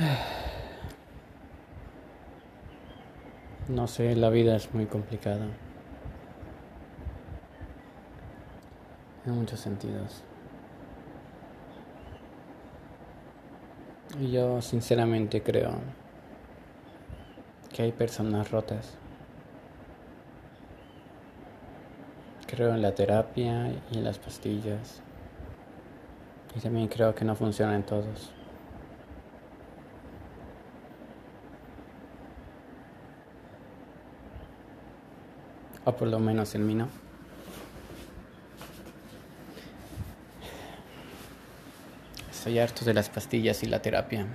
No 3.68 3.86
sé, 3.86 4.16
la 4.16 4.30
vida 4.30 4.56
es 4.56 4.72
muy 4.74 4.86
complicada. 4.86 5.46
En 9.26 9.34
muchos 9.34 9.60
sentidos. 9.60 10.22
Y 14.18 14.32
yo 14.32 14.60
sinceramente 14.60 15.42
creo 15.42 15.72
que 17.72 17.82
hay 17.82 17.92
personas 17.92 18.50
rotas. 18.50 18.96
Creo 22.46 22.74
en 22.74 22.82
la 22.82 22.94
terapia 22.94 23.72
y 23.92 23.98
en 23.98 24.04
las 24.04 24.18
pastillas. 24.18 25.02
Y 26.56 26.60
también 26.60 26.88
creo 26.88 27.14
que 27.14 27.24
no 27.24 27.36
funcionan 27.36 27.84
todos. 27.84 28.32
O 35.84 35.92
por 35.96 36.08
lo 36.08 36.18
menos 36.18 36.54
en 36.54 36.66
mí 36.66 36.74
no. 36.74 36.88
Estoy 42.30 42.58
harto 42.58 42.84
de 42.84 42.94
las 42.94 43.08
pastillas 43.08 43.62
y 43.62 43.66
la 43.66 43.82
terapia. 43.82 44.26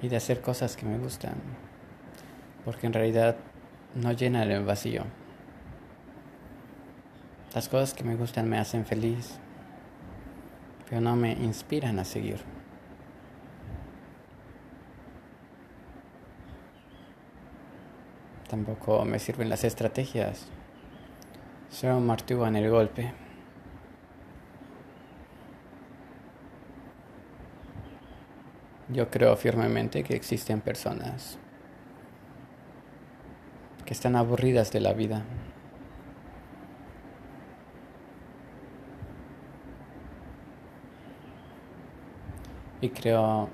Y 0.00 0.08
de 0.08 0.16
hacer 0.16 0.40
cosas 0.40 0.76
que 0.76 0.86
me 0.86 0.98
gustan. 0.98 1.34
Porque 2.64 2.86
en 2.86 2.92
realidad 2.92 3.36
no 3.94 4.12
llenan 4.12 4.50
el 4.50 4.64
vacío. 4.64 5.04
Las 7.54 7.68
cosas 7.68 7.92
que 7.92 8.04
me 8.04 8.16
gustan 8.16 8.48
me 8.48 8.58
hacen 8.58 8.86
feliz. 8.86 9.38
Pero 10.88 11.02
no 11.02 11.14
me 11.14 11.32
inspiran 11.32 11.98
a 11.98 12.04
seguir. 12.04 12.40
Tampoco 18.52 19.02
me 19.06 19.18
sirven 19.18 19.48
las 19.48 19.64
estrategias. 19.64 20.46
Solo 21.70 22.00
en 22.46 22.56
el 22.56 22.68
golpe. 22.68 23.14
Yo 28.90 29.08
creo 29.08 29.34
firmemente 29.36 30.04
que 30.04 30.14
existen 30.14 30.60
personas 30.60 31.38
que 33.86 33.94
están 33.94 34.16
aburridas 34.16 34.70
de 34.70 34.80
la 34.80 34.92
vida. 34.92 35.22
Y 42.82 42.90
creo 42.90 43.48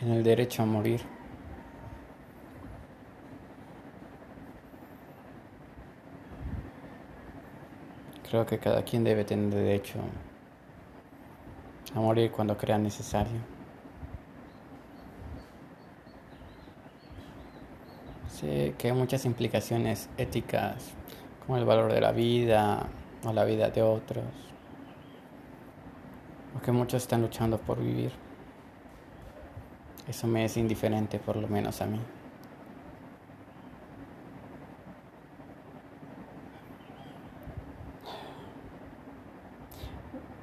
en 0.00 0.10
el 0.10 0.24
derecho 0.24 0.62
a 0.62 0.64
morir. 0.64 1.17
Creo 8.30 8.44
que 8.44 8.58
cada 8.58 8.82
quien 8.82 9.04
debe 9.04 9.24
tener 9.24 9.54
derecho 9.54 9.98
a 11.94 12.00
morir 12.00 12.30
cuando 12.30 12.58
crea 12.58 12.76
necesario. 12.76 13.40
Sé 18.28 18.74
que 18.76 18.88
hay 18.88 18.92
muchas 18.92 19.24
implicaciones 19.24 20.10
éticas, 20.18 20.92
como 21.46 21.56
el 21.56 21.64
valor 21.64 21.90
de 21.92 22.02
la 22.02 22.12
vida 22.12 22.86
o 23.24 23.32
la 23.32 23.44
vida 23.44 23.70
de 23.70 23.82
otros, 23.82 24.26
porque 26.52 26.70
muchos 26.70 27.02
están 27.02 27.22
luchando 27.22 27.56
por 27.56 27.80
vivir. 27.80 28.12
Eso 30.06 30.26
me 30.26 30.44
es 30.44 30.56
indiferente, 30.58 31.18
por 31.18 31.36
lo 31.36 31.48
menos 31.48 31.80
a 31.80 31.86
mí. 31.86 31.98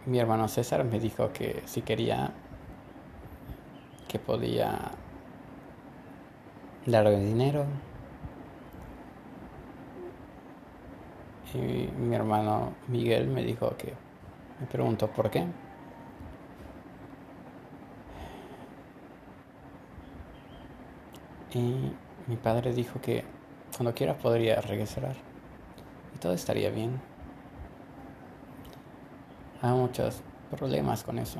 Mi 0.05 0.19
hermano 0.19 0.47
César 0.47 0.83
me 0.83 0.99
dijo 0.99 1.31
que 1.33 1.63
si 1.65 1.81
quería, 1.81 2.31
que 4.07 4.19
podía 4.19 4.91
darle 6.85 7.19
dinero. 7.19 7.65
Y 11.53 11.57
mi 11.57 12.15
hermano 12.15 12.73
Miguel 12.87 13.27
me 13.27 13.43
dijo 13.43 13.75
que, 13.77 13.93
me 14.59 14.67
preguntó 14.67 15.07
por 15.07 15.29
qué. 15.31 15.45
Y 21.53 21.93
mi 22.27 22.35
padre 22.35 22.73
dijo 22.73 22.99
que 22.99 23.23
cuando 23.75 23.93
quiera 23.93 24.17
podría 24.17 24.59
regresar 24.61 25.15
y 26.13 26.19
todo 26.19 26.33
estaría 26.33 26.69
bien. 26.69 27.14
Hay 29.65 29.71
muchos 29.71 30.21
problemas 30.51 31.03
con 31.03 31.17
eso. 31.17 31.39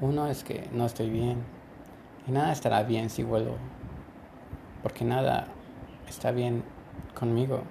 Uno 0.00 0.26
es 0.26 0.42
que 0.42 0.68
no 0.72 0.86
estoy 0.86 1.08
bien 1.08 1.44
y 2.26 2.32
nada 2.32 2.50
estará 2.50 2.82
bien 2.82 3.10
si 3.10 3.22
vuelvo, 3.22 3.54
porque 4.82 5.04
nada 5.04 5.46
está 6.08 6.32
bien 6.32 6.64
conmigo. 7.14 7.62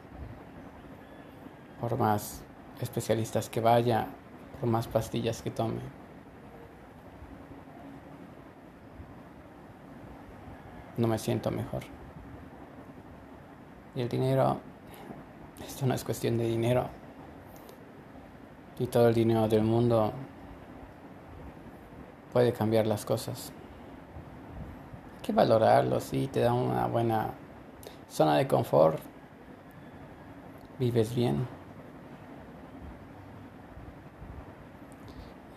Por 1.82 1.98
más 1.98 2.44
especialistas 2.80 3.50
que 3.50 3.60
vaya, 3.60 4.08
por 4.62 4.70
más 4.70 4.88
pastillas 4.88 5.42
que 5.42 5.52
tome. 5.52 5.82
No 10.96 11.10
me 11.10 11.20
siento 11.20 11.52
mejor. 11.52 11.84
Y 13.96 14.02
el 14.02 14.08
dinero, 14.08 14.62
esto 15.68 15.86
no 15.86 15.94
es 15.94 16.06
cuestión 16.06 16.38
de 16.38 16.46
dinero 16.46 17.01
y 18.82 18.88
todo 18.88 19.10
el 19.10 19.14
dinero 19.14 19.48
del 19.48 19.62
mundo 19.62 20.12
puede 22.34 22.52
cambiar 22.52 22.88
las 22.88 23.06
cosas. 23.06 23.54
Hay 25.18 25.22
que 25.22 25.32
valorarlo, 25.32 26.00
sí, 26.00 26.28
te 26.28 26.40
da 26.40 26.52
una 26.52 26.88
buena 26.88 27.30
zona 28.10 28.38
de 28.38 28.48
confort, 28.48 29.00
vives 30.80 31.14
bien. 31.14 31.48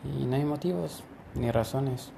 Y 0.05 0.27
no 0.27 0.37
hay 0.37 0.45
motivos 0.45 1.03
ni 1.35 1.51
razones. 1.51 2.13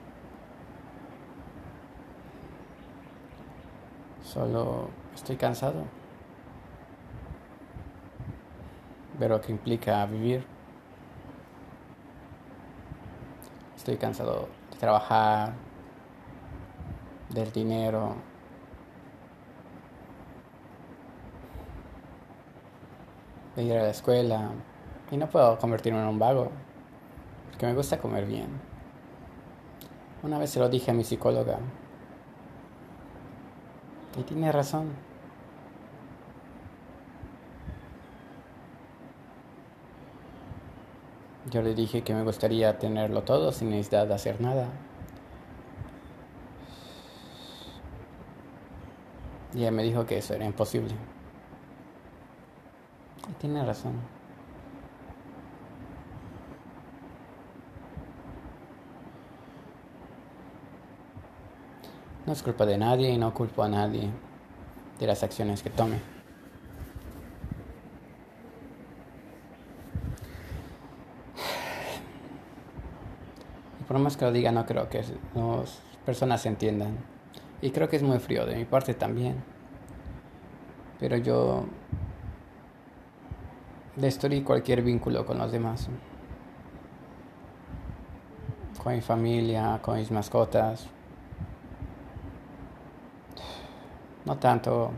Solo 4.25 4.91
estoy 5.15 5.37
cansado. 5.37 5.85
Pero 9.21 9.41
que 9.41 9.53
implica 9.53 10.05
vivir. 10.07 10.56
Estoy 13.87 13.99
cansado 13.99 14.49
de 14.73 14.79
trabajar, 14.79 15.53
del 17.31 17.53
dinero. 17.53 18.17
De 23.55 23.63
ir 23.63 23.75
a 23.75 23.83
la 23.85 23.91
escuela. 23.91 24.51
Y 25.13 25.17
no 25.17 25.29
puedo 25.29 25.57
convertirme 25.61 26.01
en 26.01 26.09
un 26.09 26.19
vago. 26.19 26.51
Porque 27.49 27.67
me 27.67 27.75
gusta 27.75 28.01
comer 28.01 28.27
bien. 28.27 28.49
Una 30.25 30.41
vez 30.41 30.51
se 30.51 30.59
lo 30.59 30.69
dije 30.69 30.91
a 30.91 30.95
mi 30.95 31.05
psicóloga. 31.05 31.61
Y 34.19 34.23
tiene 34.25 34.51
razón. 34.51 35.06
Yo 41.51 41.63
le 41.63 41.75
dije 41.75 42.03
que 42.03 42.13
me 42.13 42.25
gustaría 42.25 42.77
tenerlo 42.79 43.23
todo 43.23 43.53
sin 43.53 43.71
necesidad 43.71 44.09
de 44.09 44.15
hacer 44.15 44.41
nada. 44.41 44.69
Y 49.55 49.61
ella 49.61 49.71
me 49.71 49.85
dijo 49.85 50.05
que 50.05 50.19
eso 50.19 50.35
era 50.35 50.45
imposible. 50.45 50.95
Y 53.31 53.33
tiene 53.35 53.65
razón. 53.65 53.95
No 62.27 62.33
es 62.33 62.43
culpa 62.43 62.67
de 62.67 62.77
nadie 62.77 63.11
y 63.11 63.19
no 63.19 63.33
culpo 63.33 63.63
a 63.63 63.69
nadie 63.69 64.11
de 64.99 65.07
las 65.07 65.23
acciones 65.23 65.63
que 65.63 65.71
tome. 65.71 66.16
Por 73.87 73.99
más 73.99 74.17
que 74.17 74.25
lo 74.25 74.33
diga, 74.33 74.51
no 74.53 74.67
creo 74.67 74.89
que 74.89 75.03
las 75.35 75.81
personas 76.05 76.45
entiendan. 76.47 76.97
Y 77.63 77.71
creo 77.71 77.89
que 77.89 77.97
es 77.97 78.03
muy 78.03 78.19
frío 78.19 78.45
de 78.45 78.57
mi 78.57 78.65
parte 78.65 78.95
también. 78.95 79.43
Pero 80.99 81.17
yo 81.17 81.65
destruí 83.97 84.43
cualquier 84.43 84.83
vínculo 84.83 85.25
con 85.25 85.39
los 85.39 85.53
demás. 85.53 85.89
Con 88.83 88.95
mi 88.95 89.01
familia, 89.01 89.81
con 89.83 89.97
mis 89.97 90.11
mascotas. 90.11 90.89
No 94.25 94.37
tanto 94.39 94.91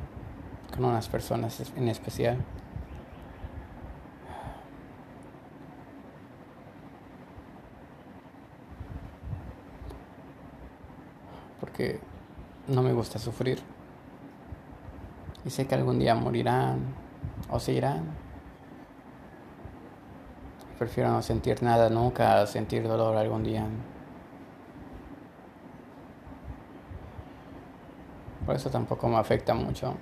con 0.74 0.84
unas 0.84 1.08
personas 1.08 1.72
en 1.76 1.88
especial. 1.88 2.38
Porque 11.60 12.00
no 12.66 12.82
me 12.82 12.92
gusta 12.92 13.18
sufrir. 13.18 13.60
Y 15.44 15.50
sé 15.50 15.66
que 15.66 15.74
algún 15.74 15.98
día 15.98 16.14
morirán 16.14 16.80
o 17.50 17.58
se 17.58 17.72
irán. 17.72 18.04
Prefiero 20.78 21.10
no 21.10 21.22
sentir 21.22 21.62
nada 21.62 21.90
nunca, 21.90 22.46
sentir 22.46 22.86
dolor 22.86 23.16
algún 23.16 23.42
día. 23.42 23.66
Por 28.46 28.56
eso 28.56 28.70
tampoco 28.70 29.08
me 29.08 29.16
afecta 29.16 29.54
mucho 29.54 29.94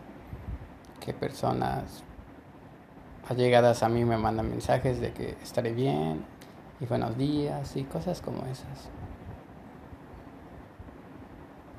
que 1.00 1.12
personas 1.12 2.05
allegadas 3.29 3.82
a 3.82 3.88
mí 3.88 4.05
me 4.05 4.19
mandan 4.19 4.50
mensajes 4.50 5.00
de 5.00 5.12
que 5.12 5.37
estaré 5.43 5.73
bien 5.73 6.25
y 6.81 6.87
buenos 6.87 7.17
días 7.17 7.76
y 7.76 7.85
cosas 7.85 8.20
como 8.20 8.43
esas. 8.47 8.88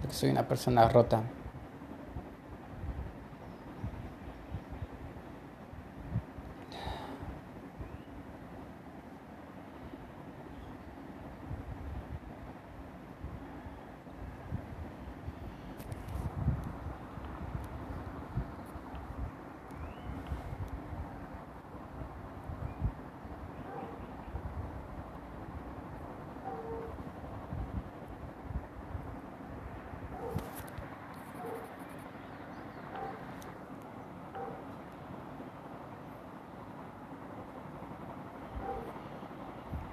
Porque 0.01 0.15
soy 0.15 0.29
una 0.29 0.47
persona 0.47 0.87
rota. 0.89 1.21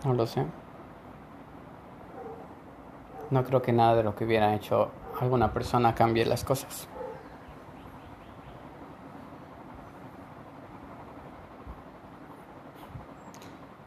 No 0.05 0.13
lo 0.13 0.27
sé. 0.27 0.45
No 3.31 3.43
creo 3.43 3.63
que 3.63 3.73
nada 3.73 3.97
de 3.97 4.03
lo 4.03 4.15
que 4.15 4.25
hubiera 4.27 4.55
hecho 4.55 4.91
alguna 5.19 5.51
persona 5.51 5.95
cambie 5.95 6.27
las 6.27 6.45
cosas. 6.45 6.87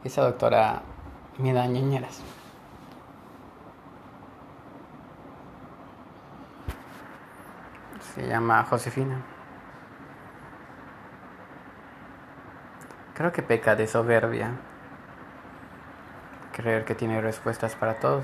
Esa 0.04 0.24
doctora 0.24 0.82
me 1.38 1.54
da 1.54 1.68
ñeñeras. 1.68 2.24
Se 8.16 8.28
llama 8.28 8.64
Josefina. 8.64 9.22
Creo 13.14 13.32
que 13.32 13.44
peca 13.44 13.76
de 13.76 13.86
soberbia 13.86 14.54
creer 16.58 16.86
que 16.86 16.96
tiene 16.96 17.22
respuestas 17.22 17.76
para 17.76 18.00
todo. 18.00 18.24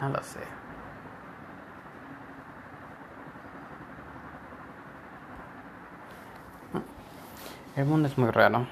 No 0.00 0.08
lo 0.10 0.22
sé. 0.22 0.38
El 7.74 7.84
mundo 7.84 8.08
es 8.08 8.16
muy 8.16 8.30
raro. 8.30 8.66